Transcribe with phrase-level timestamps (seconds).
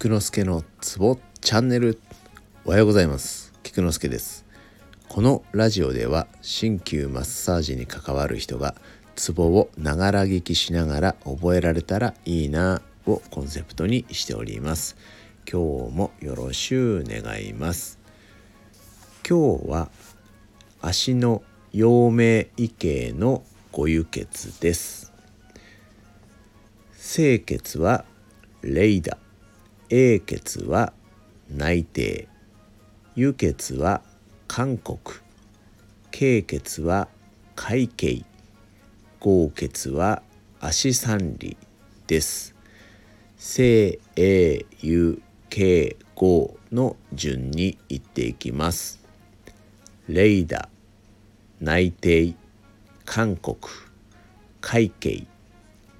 [0.00, 1.98] 菊之助のツボチャンネル。
[2.64, 3.52] おはようございます。
[3.64, 4.46] 菊之助です。
[5.08, 8.76] このラジオでは鍼灸マッサージに関わる人が
[9.16, 14.96] ツボをながら聞きしながら覚えられたらいいなをコンセプトにしております。
[15.50, 17.98] 今日もよろしゅう願います。
[19.28, 19.90] 今日は
[20.80, 21.42] 足の
[21.72, 23.42] 陽明異形の
[23.72, 25.12] ご輸血です。
[26.94, 28.04] 清血は
[28.62, 29.18] レイダ。
[29.90, 30.92] 英血は
[31.48, 32.28] 内定
[33.16, 34.02] 輸血は
[34.46, 34.98] 韓国
[36.10, 37.08] 経血は
[37.56, 38.22] 会計
[39.18, 40.22] 合血は
[40.60, 41.56] 足三里
[42.06, 42.54] です。
[43.38, 49.00] 清英輸経合の順に言っていきます。
[50.06, 50.68] レイダ
[51.60, 52.34] 内定
[53.06, 53.56] 韓国
[54.60, 55.26] 会計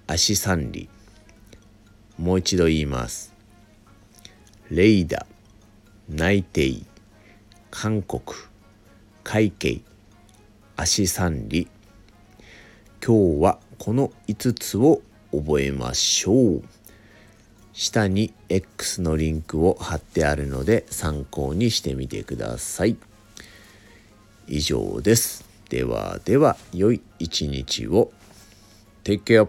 [0.07, 0.91] 足三里。
[2.19, 3.38] もう一度言います。
[4.71, 5.25] レイダ
[6.11, 6.83] 内定
[7.71, 8.21] 韓国
[9.25, 9.81] 会計
[10.77, 11.69] 足三里
[13.03, 15.01] 今日はこの5つを
[15.33, 16.63] 覚えましょう。
[17.73, 22.99] 下に X のリンクを貼ってあるので参考にしてみてください。
[24.49, 25.47] 以上です。
[25.71, 28.13] ではでは良い一日を。
[29.03, 29.49] Take care